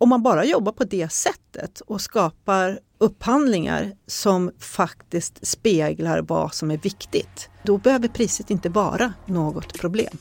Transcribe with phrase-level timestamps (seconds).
[0.00, 6.70] om man bara jobbar på det sättet och skapar upphandlingar som faktiskt speglar vad som
[6.70, 10.18] är viktigt, då behöver priset inte vara något problem.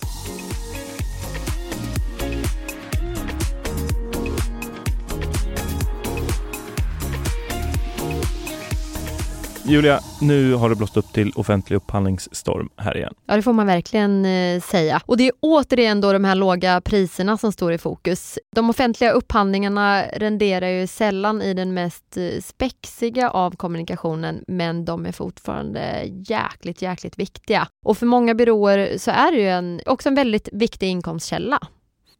[9.69, 13.13] Julia, nu har det blåst upp till offentlig upphandlingsstorm här igen.
[13.25, 15.01] Ja, det får man verkligen eh, säga.
[15.05, 18.39] Och det är återigen då de här låga priserna som står i fokus.
[18.55, 25.05] De offentliga upphandlingarna renderar ju sällan i den mest eh, spexiga av kommunikationen, men de
[25.05, 27.67] är fortfarande jäkligt, jäkligt viktiga.
[27.85, 31.59] Och för många byråer så är det ju en, också en väldigt viktig inkomstkälla.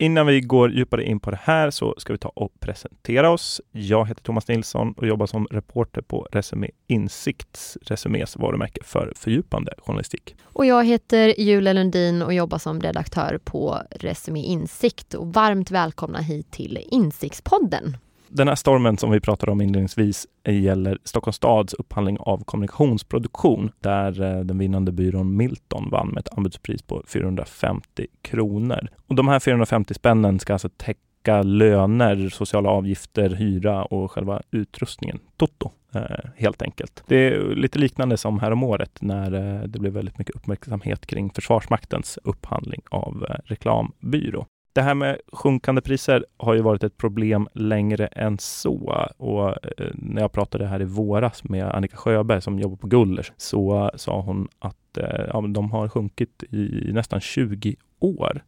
[0.01, 3.61] Innan vi går djupare in på det här så ska vi ta och presentera oss.
[3.71, 9.73] Jag heter Thomas Nilsson och jobbar som reporter på Resumé Insikts, Resumés varumärke för fördjupande
[9.77, 10.35] journalistik.
[10.43, 16.19] Och jag heter Julia Lundin och jobbar som redaktör på Resumé Insikt och varmt välkomna
[16.19, 17.97] hit till Insiktspodden.
[18.31, 24.21] Den här stormen som vi pratade om inledningsvis gäller Stockholms stads upphandling av kommunikationsproduktion där
[24.21, 28.87] eh, den vinnande byrån Milton vann med ett anbudspris på 450 kronor.
[29.07, 35.19] Och de här 450 spännen ska alltså täcka löner, sociala avgifter, hyra och själva utrustningen,
[35.37, 37.03] Toto eh, helt enkelt.
[37.07, 41.05] Det är lite liknande som här om året när eh, det blev väldigt mycket uppmärksamhet
[41.05, 44.45] kring Försvarsmaktens upphandling av eh, reklambyrå.
[44.73, 49.07] Det här med sjunkande priser har ju varit ett problem längre än så.
[49.17, 53.31] Och eh, när jag pratade här i våras med Annika Sjöberg som jobbar på Gullers
[53.37, 58.43] så sa hon att eh, ja, de har sjunkit i nästan 20 år.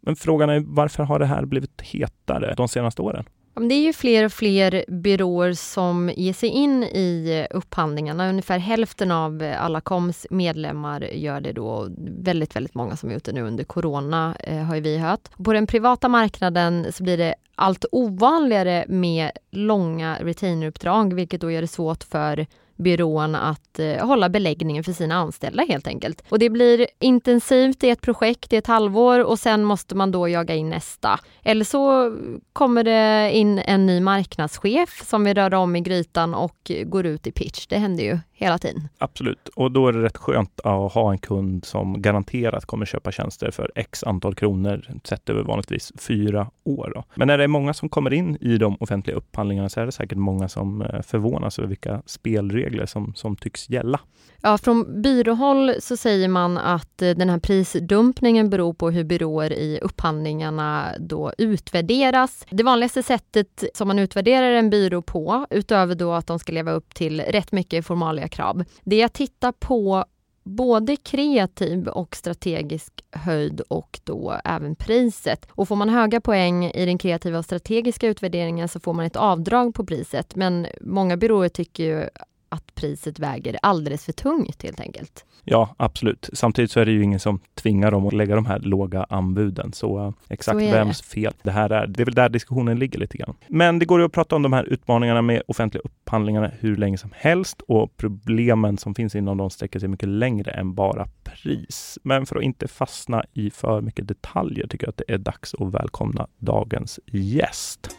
[0.00, 3.24] Men frågan är varför har det här blivit hetare de senaste åren?
[3.54, 8.28] Det är ju fler och fler byråer som ger sig in i upphandlingarna.
[8.28, 11.88] Ungefär hälften av alla KOMs medlemmar gör det då.
[12.18, 15.28] Väldigt, väldigt många som gjort det nu under corona eh, har ju vi hört.
[15.44, 21.60] På den privata marknaden så blir det allt ovanligare med långa retaineruppdrag, vilket då gör
[21.60, 26.22] det svårt för byrån att eh, hålla beläggningen för sina anställda helt enkelt.
[26.28, 30.28] Och det blir intensivt i ett projekt i ett halvår och sen måste man då
[30.28, 31.20] jaga in nästa.
[31.42, 32.14] Eller så
[32.52, 37.26] kommer det in en ny marknadschef som vill röra om i grytan och går ut
[37.26, 37.66] i pitch.
[37.66, 38.88] Det händer ju hela tiden.
[38.98, 43.12] Absolut, och då är det rätt skönt att ha en kund som garanterat kommer köpa
[43.12, 46.92] tjänster för x antal kronor sett över vanligtvis fyra år.
[46.94, 47.04] Då.
[47.14, 49.92] Men när det är många som kommer in i de offentliga upphandlingarna så är det
[49.92, 54.00] säkert många som eh, förvånas över vilka spelregler som, som tycks gälla.
[54.46, 59.52] Ja, från byråhåll så säger man att eh, den här prisdumpningen beror på hur byråer
[59.52, 62.46] i upphandlingarna då utvärderas.
[62.50, 66.72] Det vanligaste sättet som man utvärderar en byrå på, utöver då att de ska leva
[66.72, 70.04] upp till rätt mycket formalia krav, det är att titta på
[70.44, 75.46] både kreativ och strategisk höjd och då även priset.
[75.50, 79.16] Och får man höga poäng i den kreativa och strategiska utvärderingen så får man ett
[79.16, 80.36] avdrag på priset.
[80.36, 82.08] Men många byråer tycker ju
[82.54, 85.24] att priset väger alldeles för tungt helt enkelt.
[85.44, 86.30] Ja, absolut.
[86.32, 89.72] Samtidigt så är det ju ingen som tvingar dem att lägga de här låga anbuden.
[89.72, 91.06] Så uh, exakt så vems det.
[91.06, 93.34] fel det här är, det är väl där diskussionen ligger lite grann.
[93.48, 96.98] Men det går ju att prata om de här utmaningarna med offentliga upphandlingarna hur länge
[96.98, 101.98] som helst och problemen som finns inom dem sträcker sig mycket längre än bara pris.
[102.02, 105.54] Men för att inte fastna i för mycket detaljer tycker jag att det är dags
[105.54, 107.90] att välkomna dagens gäst.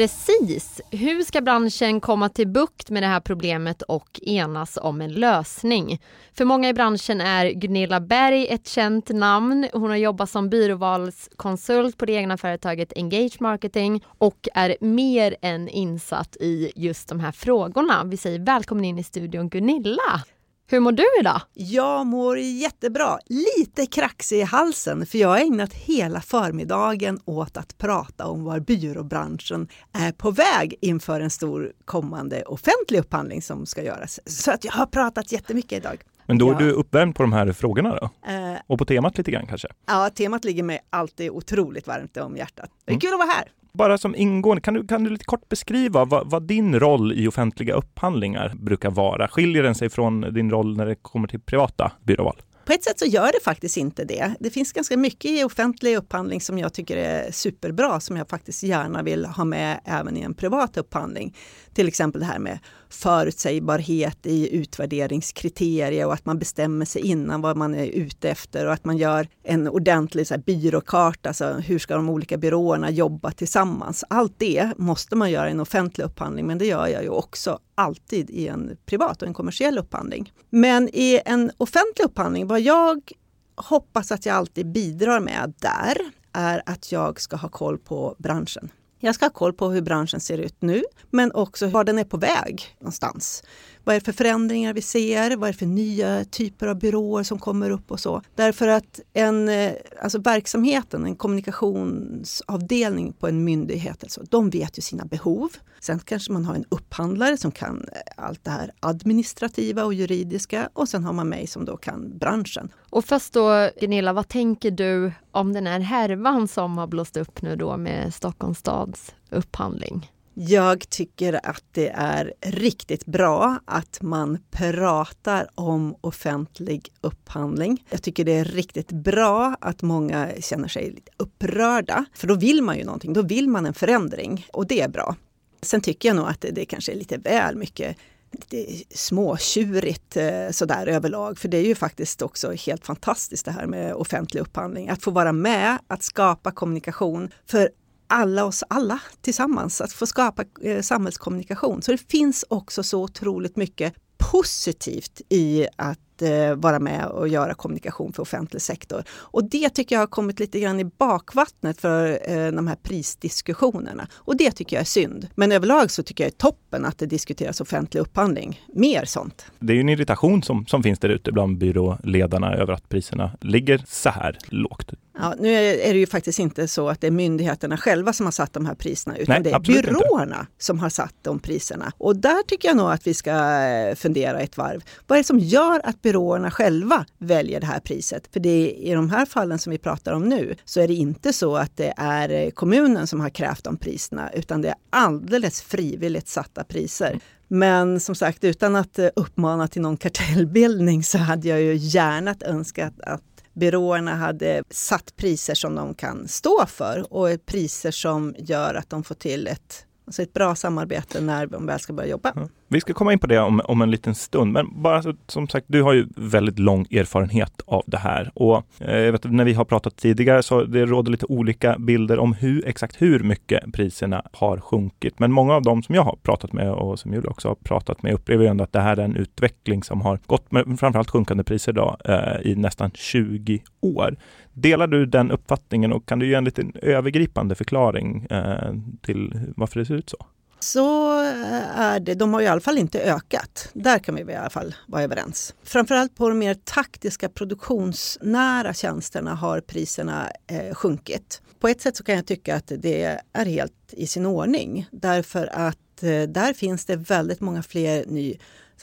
[0.00, 0.80] Precis!
[0.90, 6.00] Hur ska branschen komma till bukt med det här problemet och enas om en lösning?
[6.32, 9.68] För många i branschen är Gunilla Berg ett känt namn.
[9.72, 15.68] Hon har jobbat som byråvalskonsult på det egna företaget Engage Marketing och är mer än
[15.68, 18.04] insatt i just de här frågorna.
[18.04, 20.24] Vi säger välkommen in i studion Gunilla!
[20.72, 21.40] Hur mår du idag?
[21.54, 23.18] Jag mår jättebra.
[23.26, 28.60] Lite kraxig i halsen för jag har ägnat hela förmiddagen åt att prata om var
[28.60, 34.20] byråbranschen är på väg inför en stor kommande offentlig upphandling som ska göras.
[34.26, 36.00] Så att jag har pratat jättemycket idag.
[36.26, 36.58] Men då är ja.
[36.58, 38.30] du uppvärmd på de här frågorna då?
[38.32, 39.68] Eh, och på temat lite grann kanske?
[39.86, 42.70] Ja, temat ligger mig alltid otroligt varmt om hjärtat.
[42.84, 43.00] Det är mm.
[43.00, 43.44] kul att vara här!
[43.72, 47.28] Bara som ingående, kan du, kan du lite kort beskriva vad, vad, din roll i
[47.28, 49.28] offentliga upphandlingar brukar vara?
[49.28, 52.36] Skiljer den sig från din roll när det kommer till privata byråval?
[52.70, 54.34] På ett sätt så gör det faktiskt inte det.
[54.40, 58.62] Det finns ganska mycket i offentlig upphandling som jag tycker är superbra, som jag faktiskt
[58.62, 61.36] gärna vill ha med även i en privat upphandling.
[61.74, 62.58] Till exempel det här med
[62.88, 68.72] förutsägbarhet i utvärderingskriterier och att man bestämmer sig innan vad man är ute efter och
[68.72, 71.28] att man gör en ordentlig så här, byråkarta.
[71.28, 74.04] Alltså, hur ska de olika byråerna jobba tillsammans?
[74.10, 77.58] Allt det måste man göra i en offentlig upphandling, men det gör jag ju också
[77.80, 80.32] alltid i en privat och en kommersiell upphandling.
[80.50, 83.12] Men i en offentlig upphandling, vad jag
[83.54, 85.96] hoppas att jag alltid bidrar med där
[86.32, 88.70] är att jag ska ha koll på branschen.
[88.98, 92.04] Jag ska ha koll på hur branschen ser ut nu, men också var den är
[92.04, 93.42] på väg någonstans.
[93.84, 95.36] Vad är det för förändringar vi ser?
[95.36, 98.22] Vad är det för nya typer av byråer som kommer upp och så?
[98.34, 99.72] Därför att en, eh,
[100.02, 105.48] alltså verksamheten, en kommunikationsavdelning på en myndighet, alltså, de vet ju sina behov.
[105.80, 110.68] Sen kanske man har en upphandlare som kan eh, allt det här administrativa och juridiska
[110.72, 112.72] och sen har man mig som då kan branschen.
[112.90, 117.42] Och först då, Gunilla, vad tänker du om den här härvan som har blåst upp
[117.42, 120.10] nu då med Stockholms stads upphandling?
[120.42, 127.84] Jag tycker att det är riktigt bra att man pratar om offentlig upphandling.
[127.90, 132.62] Jag tycker det är riktigt bra att många känner sig lite upprörda, för då vill
[132.62, 135.16] man ju någonting, då vill man en förändring och det är bra.
[135.62, 137.96] Sen tycker jag nog att det, det kanske är lite väl mycket
[138.30, 141.38] lite småtjurigt eh, sådär överlag.
[141.38, 144.88] För det är ju faktiskt också helt fantastiskt det här med offentlig upphandling.
[144.88, 147.70] Att få vara med, att skapa kommunikation för
[148.10, 151.82] alla oss alla tillsammans, att få skapa eh, samhällskommunikation.
[151.82, 157.54] Så det finns också så otroligt mycket positivt i att eh, vara med och göra
[157.54, 159.02] kommunikation för offentlig sektor.
[159.10, 164.08] Och det tycker jag har kommit lite grann i bakvattnet för eh, de här prisdiskussionerna.
[164.12, 165.28] Och det tycker jag är synd.
[165.34, 168.60] Men överlag så tycker jag är toppen att det diskuteras offentlig upphandling.
[168.74, 169.46] Mer sånt.
[169.58, 173.30] Det är ju en irritation som, som finns där ute bland byråledarna över att priserna
[173.40, 174.92] ligger så här lågt.
[175.18, 178.30] Ja, nu är det ju faktiskt inte så att det är myndigheterna själva som har
[178.30, 180.52] satt de här priserna, utan Nej, det är byråerna inte.
[180.58, 181.92] som har satt de priserna.
[181.98, 184.84] Och där tycker jag nog att vi ska eh, fundera ett varv.
[185.06, 188.28] Vad är det som gör att byråerna själva väljer det här priset?
[188.32, 190.94] För det är, i de här fallen som vi pratar om nu så är det
[190.94, 194.74] inte så att det är eh, kommunen som har krävt de priserna, utan det är
[194.90, 197.20] alldeles frivilligt satta priser.
[197.48, 202.34] Men som sagt, utan att eh, uppmana till någon kartellbildning så hade jag ju gärna
[202.40, 203.22] önskat att
[203.52, 209.04] byråerna hade satt priser som de kan stå för och priser som gör att de
[209.04, 212.30] får till ett, alltså ett bra samarbete när de väl ska börja jobba.
[212.30, 212.48] Mm.
[212.72, 215.48] Vi ska komma in på det om, om en liten stund, men bara så, som
[215.48, 219.52] sagt, du har ju väldigt lång erfarenhet av det här och eh, vet, när vi
[219.52, 224.22] har pratat tidigare så det råder lite olika bilder om hur exakt hur mycket priserna
[224.32, 225.18] har sjunkit.
[225.18, 228.02] Men många av dem som jag har pratat med och som Julia också har pratat
[228.02, 231.10] med upplever ju ändå att det här är en utveckling som har gått med framförallt
[231.10, 234.16] sjunkande priser då, eh, i nästan 20 år.
[234.52, 239.80] Delar du den uppfattningen och kan du ge en liten övergripande förklaring eh, till varför
[239.80, 240.26] det ser ut så?
[240.60, 242.14] Så eh, är det.
[242.14, 243.68] De har i alla fall inte ökat.
[243.72, 245.54] Där kan vi i alla fall vara överens.
[245.62, 251.42] Framförallt på de mer taktiska produktionsnära tjänsterna har priserna eh, sjunkit.
[251.60, 255.46] På ett sätt så kan jag tycka att det är helt i sin ordning därför
[255.46, 258.38] att eh, där finns det väldigt många fler ny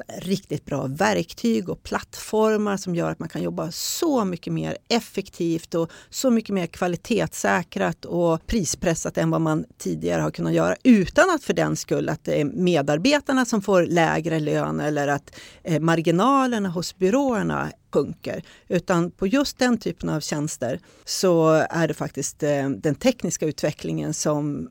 [0.08, 5.76] riktigt bra verktyg och plattformar som gör att man kan jobba så mycket mer effektivt
[5.76, 11.30] och så mycket mer kvalitetssäkrat och prispressat än vad man tidigare har kunnat göra utan
[11.30, 15.80] att för den skull att det är medarbetarna som får lägre lön eller att eh,
[15.80, 18.44] marginalerna hos byråerna sjunker.
[18.68, 24.14] Utan på just den typen av tjänster så är det faktiskt eh, den tekniska utvecklingen
[24.14, 24.70] som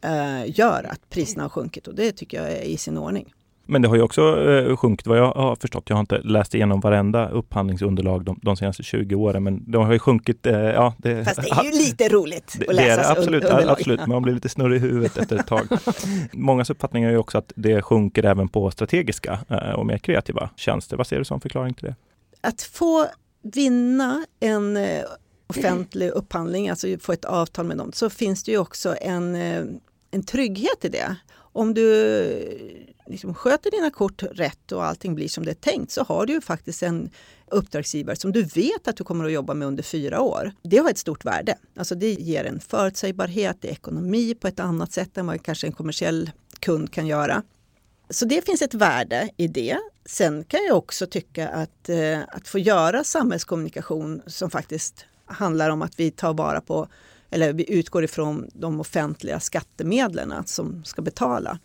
[0.00, 3.32] eh, gör att priserna har sjunkit och det tycker jag är i sin ordning.
[3.66, 5.84] Men det har ju också eh, sjunkit vad jag har förstått.
[5.86, 9.92] Jag har inte läst igenom varenda upphandlingsunderlag de, de senaste 20 åren, men de har
[9.92, 10.46] ju sjunkit.
[10.46, 13.70] Eh, ja, det, Fast det är ju lite roligt det, att läsa det absolut, underlag.
[13.70, 15.68] absolut, man blir lite snurrig i huvudet efter ett tag.
[16.32, 20.50] Mångas uppfattning är ju också att det sjunker även på strategiska eh, och mer kreativa
[20.56, 20.96] tjänster.
[20.96, 21.94] Vad ser du som förklaring till det?
[22.40, 23.06] Att få
[23.42, 25.02] vinna en eh,
[25.46, 29.64] offentlig upphandling, alltså få ett avtal med dem, så finns det ju också en, eh,
[30.10, 31.16] en trygghet i det.
[31.36, 31.86] Om du
[33.06, 36.32] liksom sköter dina kort rätt och allting blir som det är tänkt så har du
[36.32, 37.10] ju faktiskt en
[37.50, 40.52] uppdragsgivare som du vet att du kommer att jobba med under fyra år.
[40.62, 41.58] Det har ett stort värde.
[41.76, 45.66] Alltså det ger en förutsägbarhet, det är ekonomi på ett annat sätt än vad kanske
[45.66, 47.42] en kommersiell kund kan göra.
[48.10, 49.78] Så det finns ett värde i det.
[50.04, 55.82] Sen kan jag också tycka att, eh, att få göra samhällskommunikation som faktiskt handlar om
[55.82, 56.88] att vi tar vara på
[57.30, 61.58] eller vi utgår ifrån de offentliga skattemedlen som ska betala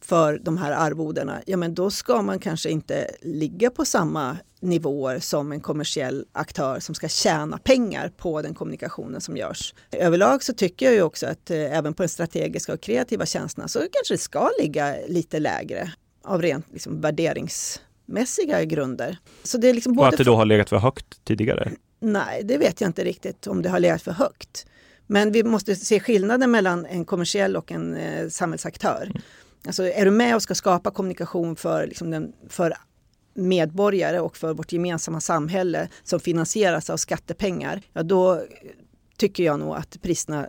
[0.00, 5.18] för de här arvodena, ja men då ska man kanske inte ligga på samma nivåer
[5.18, 9.74] som en kommersiell aktör som ska tjäna pengar på den kommunikationen som görs.
[9.92, 13.68] Överlag så tycker jag ju också att eh, även på de strategiska och kreativa tjänsterna
[13.68, 15.92] så kanske det ska ligga lite lägre
[16.24, 19.18] av rent liksom, värderingsmässiga grunder.
[19.42, 21.72] Så det är liksom och att det då har legat för högt tidigare?
[22.00, 24.66] Nej, det vet jag inte riktigt om det har legat för högt.
[25.06, 29.02] Men vi måste se skillnaden mellan en kommersiell och en eh, samhällsaktör.
[29.02, 29.22] Mm.
[29.66, 32.74] Alltså är du med och ska skapa kommunikation för, liksom den, för
[33.34, 38.42] medborgare och för vårt gemensamma samhälle som finansieras av skattepengar, ja då
[39.16, 40.46] tycker jag nog att priserna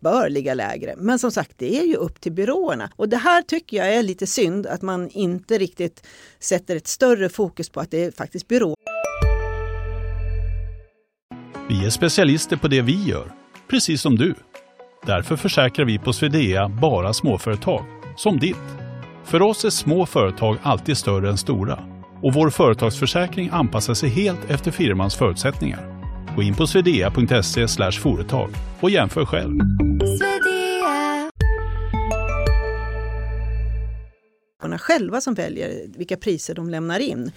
[0.00, 0.94] bör ligga lägre.
[0.96, 2.90] Men som sagt, det är ju upp till byråerna.
[2.96, 6.06] Och det här tycker jag är lite synd att man inte riktigt
[6.38, 8.76] sätter ett större fokus på att det är faktiskt byråer.
[11.68, 13.32] Vi är specialister på det vi gör,
[13.70, 14.34] precis som du.
[15.06, 17.84] Därför försäkrar vi på Swedea bara småföretag,
[18.16, 18.56] som ditt.
[19.24, 21.78] För oss är små företag alltid större än stora
[22.22, 26.04] och vår företagsförsäkring anpassar sig helt efter firmans förutsättningar.
[26.36, 29.60] Gå in på swedea.se företag och jämför själv.
[34.84, 37.32] själva som väljer vilka priser de lämnar in.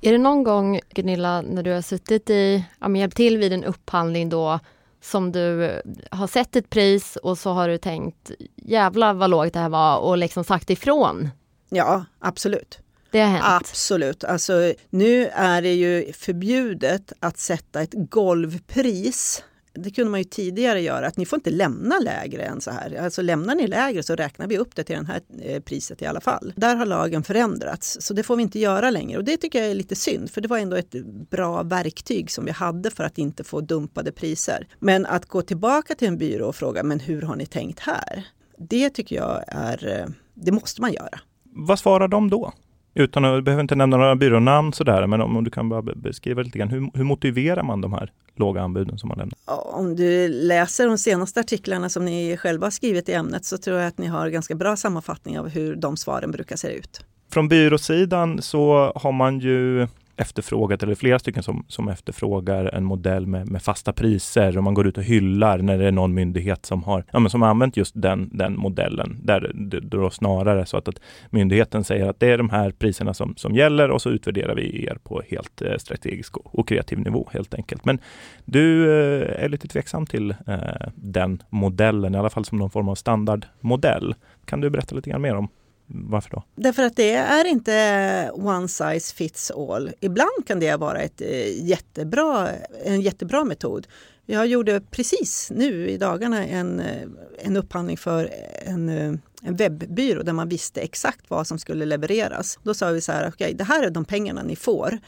[0.00, 3.64] Är det någon gång, Gunilla, när du har suttit i, ja, hjälpt till vid en
[3.64, 4.60] upphandling då,
[5.00, 9.58] som du har sett ett pris och så har du tänkt jävla vad lågt det
[9.58, 11.30] här var och liksom sagt ifrån?
[11.68, 12.78] Ja, absolut.
[13.10, 13.44] Det har hänt?
[13.46, 14.24] Absolut.
[14.24, 19.44] Alltså, nu är det ju förbjudet att sätta ett golvpris
[19.78, 22.98] det kunde man ju tidigare göra, att ni får inte lämna lägre än så här.
[23.02, 26.06] Alltså lämnar ni lägre så räknar vi upp det till det här eh, priset i
[26.06, 26.52] alla fall.
[26.56, 29.18] Där har lagen förändrats, så det får vi inte göra längre.
[29.18, 30.92] Och det tycker jag är lite synd, för det var ändå ett
[31.30, 34.68] bra verktyg som vi hade för att inte få dumpade priser.
[34.78, 38.26] Men att gå tillbaka till en byrå och fråga, men hur har ni tänkt här?
[38.58, 41.20] Det tycker jag är, eh, det måste man göra.
[41.44, 42.52] Vad svarar de då?
[42.98, 45.82] Utan att, du behöver inte nämna några byrånamn sådär, men om, om du kan bara
[45.82, 49.38] beskriva lite grann, hur, hur motiverar man de här låga anbuden som man lämnar?
[49.74, 53.78] Om du läser de senaste artiklarna som ni själva har skrivit i ämnet så tror
[53.78, 57.04] jag att ni har ganska bra sammanfattning av hur de svaren brukar se ut.
[57.32, 63.26] Från byråsidan så har man ju efterfrågat, eller flera stycken som, som efterfrågar en modell
[63.26, 66.66] med, med fasta priser och man går ut och hyllar när det är någon myndighet
[66.66, 69.18] som har, ja, men som har använt just den, den modellen.
[69.22, 73.14] Där det då snarare så att, att myndigheten säger att det är de här priserna
[73.14, 76.98] som, som gäller och så utvärderar vi er på helt eh, strategisk och, och, kreativ
[76.98, 77.84] nivå helt enkelt.
[77.84, 77.98] Men
[78.44, 80.56] du eh, är lite tveksam till eh,
[80.94, 84.14] den modellen, i alla fall som någon form av standardmodell.
[84.44, 85.48] Kan du berätta lite grann mer om
[85.86, 86.42] varför då?
[86.54, 89.90] Därför att det är inte one size fits all.
[90.00, 92.48] Ibland kan det vara ett eh, jättebra,
[92.84, 93.86] en jättebra metod.
[94.26, 98.30] Jag gjorde precis nu i dagarna en, eh, en upphandling för
[98.62, 99.12] en, eh,
[99.42, 102.58] en webbyrå där man visste exakt vad som skulle levereras.
[102.62, 104.98] Då sa vi så här, okay, det här är de pengarna ni får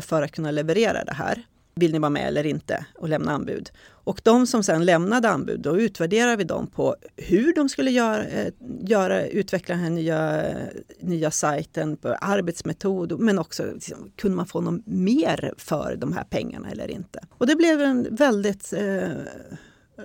[0.00, 1.44] för att kunna leverera det här
[1.80, 3.70] vill ni vara med eller inte och lämna anbud.
[3.88, 8.24] Och de som sen lämnade anbud, då utvärderar vi dem på hur de skulle göra,
[8.24, 10.44] eh, göra utveckla den här nya,
[11.00, 16.24] nya sajten, på arbetsmetod, men också liksom, kunde man få något mer för de här
[16.24, 17.20] pengarna eller inte.
[17.30, 19.08] Och det blev en väldigt eh,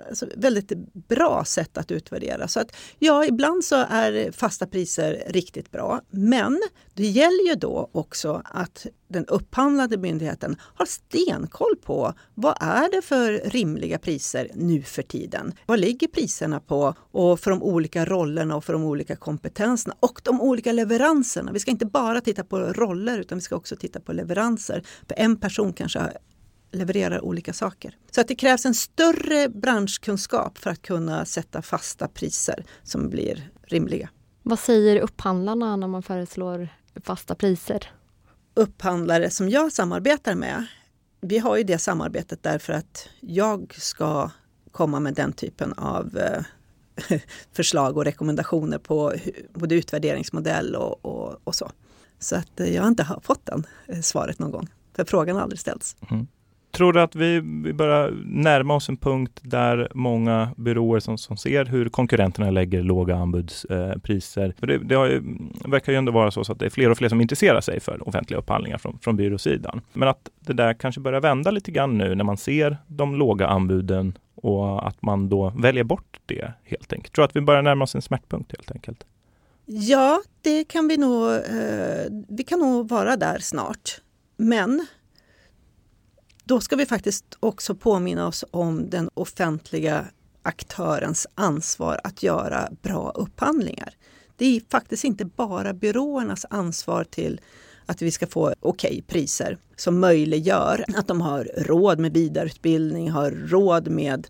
[0.08, 0.72] alltså väldigt
[1.08, 2.48] bra sätt att utvärdera.
[2.48, 6.00] Så att ja, ibland så är fasta priser riktigt bra.
[6.10, 6.60] Men
[6.94, 13.02] det gäller ju då också att den upphandlande myndigheten har stenkoll på vad är det
[13.02, 15.52] för rimliga priser nu för tiden?
[15.66, 20.20] Vad ligger priserna på och för de olika rollerna och för de olika kompetenserna och
[20.24, 21.52] de olika leveranserna.
[21.52, 24.82] Vi ska inte bara titta på roller utan vi ska också titta på leveranser.
[25.08, 26.00] För en person kanske
[26.72, 27.96] levererar olika saker.
[28.10, 33.50] Så att det krävs en större branschkunskap för att kunna sätta fasta priser som blir
[33.62, 34.08] rimliga.
[34.42, 36.68] Vad säger upphandlarna när man föreslår
[37.04, 37.90] fasta priser?
[38.54, 40.66] Upphandlare som jag samarbetar med,
[41.20, 44.30] vi har ju det samarbetet därför att jag ska
[44.72, 47.18] komma med den typen av eh,
[47.52, 49.14] förslag och rekommendationer på
[49.52, 51.70] både utvärderingsmodell och, och, och så.
[52.18, 55.60] Så att jag har inte fått den eh, svaret någon gång, för frågan har aldrig
[55.60, 55.96] ställts.
[56.10, 56.26] Mm.
[56.72, 61.36] Tror du att vi, vi börjar närma oss en punkt där många byråer som, som
[61.36, 65.22] ser hur konkurrenterna lägger låga anbudspriser, eh, för det, det ju,
[65.64, 67.80] verkar ju ändå vara så, så att det är fler och fler som intresserar sig
[67.80, 69.80] för offentliga upphandlingar från, från byråsidan.
[69.92, 73.46] Men att det där kanske börjar vända lite grann nu när man ser de låga
[73.46, 77.14] anbuden och att man då väljer bort det helt enkelt.
[77.14, 79.06] Tror att vi börjar närma oss en smärtpunkt helt enkelt?
[79.66, 81.32] Ja, det kan vi nog.
[81.32, 84.00] Eh, vi kan nog vara där snart.
[84.36, 84.86] Men
[86.44, 90.04] då ska vi faktiskt också påminna oss om den offentliga
[90.42, 93.94] aktörens ansvar att göra bra upphandlingar.
[94.36, 97.40] Det är faktiskt inte bara byråernas ansvar till
[97.86, 103.10] att vi ska få okej okay priser som möjliggör att de har råd med vidareutbildning,
[103.10, 104.26] har råd med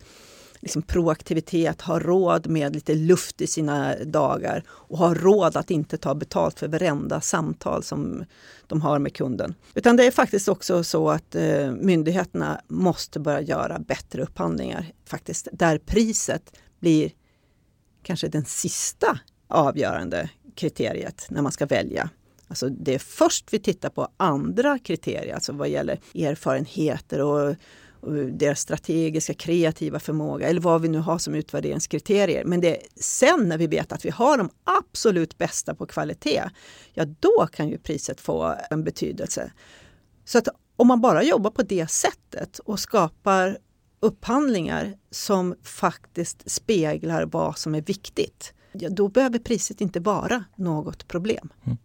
[0.62, 5.97] liksom proaktivitet, ha råd med lite luft i sina dagar och ha råd att inte
[5.97, 8.25] ta betalt för varenda samtal som
[8.66, 9.54] de har med kunden.
[9.75, 15.49] Utan det är faktiskt också så att eh, myndigheterna måste börja göra bättre upphandlingar, faktiskt
[15.52, 17.11] där priset blir
[18.02, 22.11] kanske den sista avgörande kriteriet när man ska välja
[22.52, 27.57] Alltså det är först vi tittar på andra kriterier, alltså vad gäller erfarenheter och, och
[28.32, 32.44] deras strategiska kreativa förmåga eller vad vi nu har som utvärderingskriterier.
[32.44, 36.42] Men det är sen när vi vet att vi har de absolut bästa på kvalitet,
[36.94, 39.52] ja då kan ju priset få en betydelse.
[40.25, 43.59] Så att om man bara jobbar på det sättet och skapar
[44.00, 51.09] upphandlingar som faktiskt speglar vad som är viktigt, ja, då behöver priset inte vara något
[51.09, 51.52] problem.
[51.64, 51.78] Mm.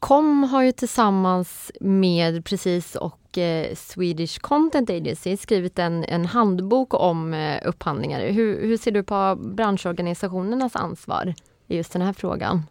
[0.00, 6.94] KOM har ju tillsammans med Precis och eh, Swedish Content Agency skrivit en, en handbok
[6.94, 8.26] om eh, upphandlingar.
[8.26, 11.34] Hur, hur ser du på branschorganisationernas ansvar
[11.68, 12.62] i just den här frågan?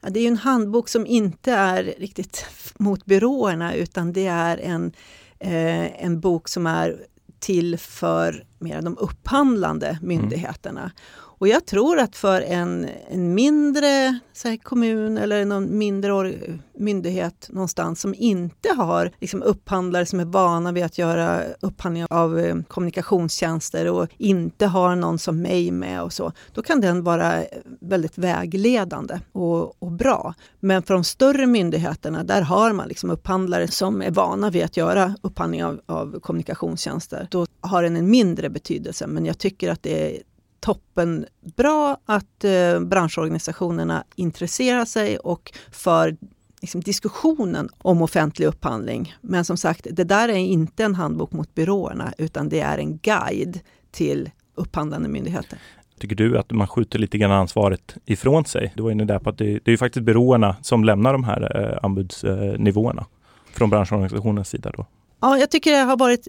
[0.00, 2.46] Ja, det är en handbok som inte är riktigt
[2.78, 4.92] mot byråerna utan det är en,
[5.38, 7.06] eh, en bok som är
[7.38, 10.08] till för mer de upphandlande mm.
[10.08, 10.80] myndigheterna.
[10.80, 10.92] Mm.
[11.38, 16.34] Och jag tror att för en, en mindre här, kommun eller någon mindre
[16.78, 22.38] myndighet någonstans som inte har liksom, upphandlare som är vana vid att göra upphandling av
[22.38, 27.44] eh, kommunikationstjänster och inte har någon som mig med och så, då kan den vara
[27.80, 30.34] väldigt vägledande och, och bra.
[30.60, 34.76] Men för de större myndigheterna, där har man liksom upphandlare som är vana vid att
[34.76, 37.28] göra upphandling av, av kommunikationstjänster.
[37.30, 40.22] Då har den en mindre betydelse, men jag tycker att det är
[40.60, 46.16] toppen bra att eh, branschorganisationerna intresserar sig och för
[46.60, 49.14] liksom, diskussionen om offentlig upphandling.
[49.20, 52.98] Men som sagt, det där är inte en handbok mot byråerna utan det är en
[52.98, 53.60] guide
[53.90, 55.58] till upphandlande myndigheter.
[55.98, 58.72] Tycker du att man skjuter lite grann ansvaret ifrån sig?
[58.76, 61.72] Du var inne där på att det, det är faktiskt byråerna som lämnar de här
[61.72, 63.06] eh, anbudsnivåerna
[63.52, 64.72] från branschorganisationens sida.
[64.76, 64.86] Då.
[65.20, 66.28] Ja, jag tycker det har varit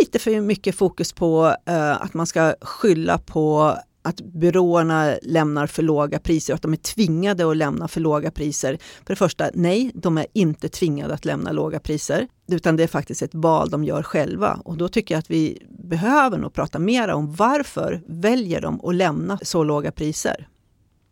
[0.00, 5.82] lite för mycket fokus på eh, att man ska skylla på att byråerna lämnar för
[5.82, 8.78] låga priser och att de är tvingade att lämna för låga priser.
[9.06, 12.86] För det första, nej, de är inte tvingade att lämna låga priser, utan det är
[12.86, 14.60] faktiskt ett val de gör själva.
[14.64, 18.94] Och då tycker jag att vi behöver nog prata mer om varför väljer de att
[18.94, 20.48] lämna så låga priser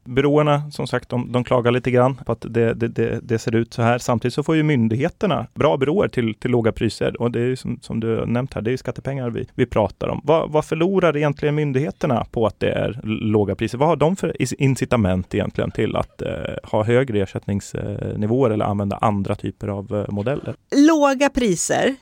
[0.08, 3.54] byråerna, som sagt, de, de klagar lite grann på att det, det, det, det, ser
[3.54, 3.98] ut så här.
[3.98, 7.78] Samtidigt så får ju myndigheterna bra byråer till, till låga priser och det är som,
[7.82, 10.20] som du har nämnt här, det är skattepengar vi, vi pratar om.
[10.24, 13.78] Vad, vad förlorar egentligen myndigheterna på att det är låga priser?
[13.78, 16.30] Vad har de för incitament egentligen till att eh,
[16.62, 20.54] ha högre ersättningsnivåer eller använda andra typer av eh, modeller?
[20.76, 21.96] Låga priser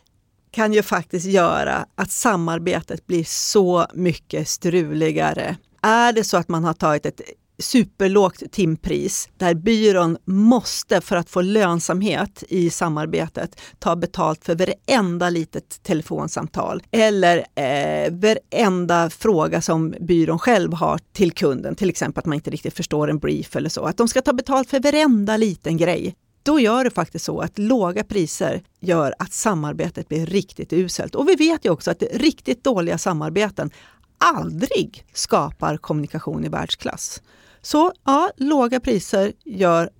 [0.50, 5.56] kan ju faktiskt göra att samarbetet blir så mycket struligare.
[5.82, 7.20] Är det så att man har tagit ett
[7.58, 15.30] superlågt timpris där byrån måste, för att få lönsamhet i samarbetet, ta betalt för varenda
[15.30, 21.74] litet telefonsamtal eller eh, varenda fråga som byrån själv har till kunden.
[21.74, 23.84] Till exempel att man inte riktigt förstår en brief eller så.
[23.84, 26.14] Att de ska ta betalt för varenda liten grej.
[26.42, 31.14] Då gör det faktiskt så att låga priser gör att samarbetet blir riktigt uselt.
[31.14, 33.70] Och vi vet ju också att riktigt dåliga samarbeten
[34.18, 37.22] aldrig skapar kommunikation i världsklass.
[37.66, 39.90] Så ja, låga priser gör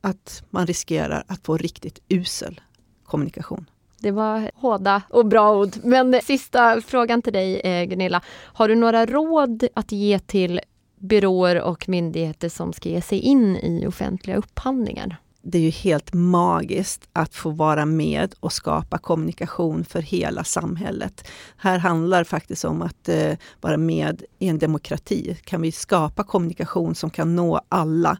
[0.00, 2.60] att man riskerar att få riktigt usel
[3.04, 3.70] kommunikation.
[3.98, 5.70] Det var hårda och bra ord.
[5.84, 8.22] Men sista frågan till dig eh, Gunilla.
[8.28, 10.60] Har du några råd att ge till
[10.98, 15.16] byråer och myndigheter som ska ge sig in i offentliga upphandlingar?
[15.42, 21.28] Det är ju helt magiskt att få vara med och skapa kommunikation för hela samhället.
[21.56, 25.36] Här handlar det faktiskt om att eh, vara med i en demokrati.
[25.44, 28.18] Kan vi skapa kommunikation som kan nå alla,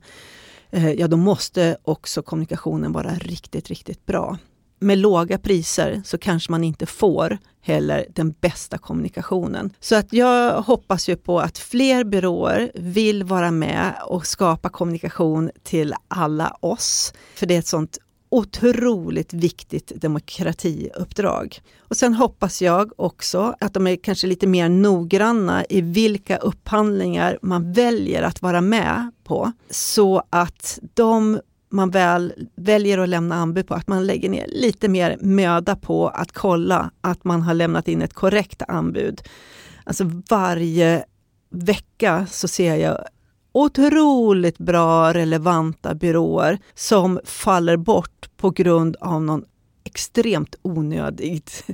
[0.71, 4.39] eh, ja då måste också kommunikationen vara riktigt, riktigt bra
[4.83, 9.71] med låga priser så kanske man inte får heller den bästa kommunikationen.
[9.81, 15.51] Så att jag hoppas ju på att fler byråer vill vara med och skapa kommunikation
[15.63, 17.15] till alla oss.
[17.35, 17.99] För det är ett sånt
[18.33, 21.61] otroligt viktigt demokratiuppdrag.
[21.79, 27.39] Och sen hoppas jag också att de är kanske lite mer noggranna i vilka upphandlingar
[27.43, 29.53] man väljer att vara med på.
[29.71, 31.41] Så att de
[31.73, 36.09] man väl väljer att lämna anbud på, att man lägger ner lite mer möda på
[36.09, 39.23] att kolla att man har lämnat in ett korrekt anbud.
[39.85, 41.05] Alltså varje
[41.51, 42.99] vecka så ser jag
[43.53, 49.45] otroligt bra relevanta byråer som faller bort på grund av någon
[49.85, 51.65] extremt onödigt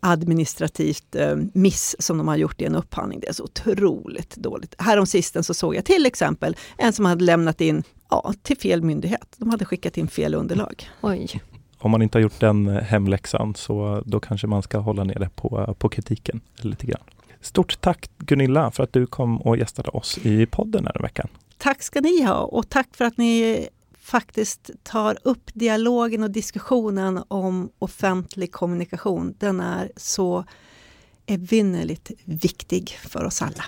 [0.00, 3.20] administrativt eh, miss som de har gjort i en upphandling.
[3.20, 4.74] Det är så otroligt dåligt.
[4.78, 9.34] Häromsistens så såg jag till exempel en som hade lämnat in ja, till fel myndighet.
[9.36, 10.90] De hade skickat in fel underlag.
[11.00, 11.42] Oj.
[11.78, 15.30] Om man inte har gjort den eh, hemläxan så då kanske man ska hålla nere
[15.34, 17.02] på, på kritiken lite grann.
[17.40, 21.28] Stort tack Gunilla för att du kom och gästade oss i podden den här veckan.
[21.58, 23.68] Tack ska ni ha och tack för att ni
[24.08, 29.34] faktiskt tar upp dialogen och diskussionen om offentlig kommunikation.
[29.38, 30.44] Den är så
[31.26, 33.64] evinnerligt viktig för oss alla.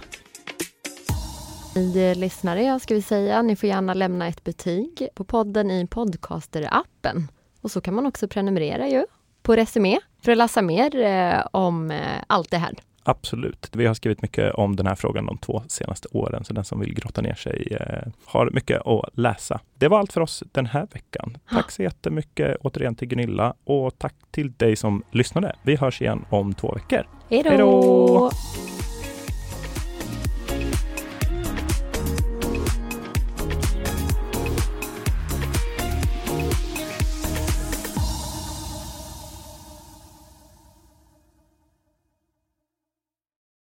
[1.74, 7.28] Ni lyssnare, ska vi säga, ni får gärna lämna ett betyg på podden i Podcaster-appen.
[7.60, 9.06] Och så kan man också prenumerera ju
[9.42, 12.74] på Resumé för att läsa mer eh, om eh, allt det här.
[13.02, 13.70] Absolut.
[13.72, 16.80] Vi har skrivit mycket om den här frågan de två senaste åren, så den som
[16.80, 19.60] vill grotta ner sig eh, har mycket att läsa.
[19.74, 21.38] Det var allt för oss den här veckan.
[21.50, 25.56] Tack så jättemycket återigen till Gunilla och tack till dig som lyssnade.
[25.62, 27.06] Vi hörs igen om två veckor.
[27.30, 28.30] Hej då!